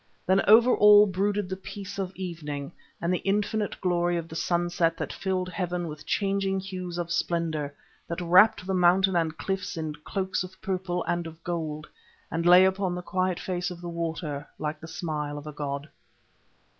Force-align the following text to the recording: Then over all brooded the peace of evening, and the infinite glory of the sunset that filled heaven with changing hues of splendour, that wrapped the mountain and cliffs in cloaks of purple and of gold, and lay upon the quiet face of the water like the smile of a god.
Then 0.25 0.41
over 0.47 0.73
all 0.75 1.05
brooded 1.05 1.47
the 1.47 1.55
peace 1.55 1.99
of 1.99 2.11
evening, 2.15 2.71
and 2.99 3.13
the 3.13 3.19
infinite 3.19 3.79
glory 3.81 4.17
of 4.17 4.27
the 4.27 4.35
sunset 4.35 4.97
that 4.97 5.13
filled 5.13 5.47
heaven 5.47 5.87
with 5.87 6.07
changing 6.07 6.59
hues 6.59 6.97
of 6.97 7.11
splendour, 7.11 7.71
that 8.07 8.19
wrapped 8.19 8.65
the 8.65 8.73
mountain 8.73 9.15
and 9.15 9.37
cliffs 9.37 9.77
in 9.77 9.93
cloaks 9.93 10.43
of 10.43 10.59
purple 10.59 11.03
and 11.03 11.27
of 11.27 11.43
gold, 11.43 11.85
and 12.31 12.47
lay 12.47 12.65
upon 12.65 12.95
the 12.95 13.03
quiet 13.03 13.39
face 13.39 13.69
of 13.69 13.79
the 13.79 13.89
water 13.89 14.47
like 14.57 14.79
the 14.79 14.87
smile 14.87 15.37
of 15.37 15.45
a 15.45 15.53
god. 15.53 15.87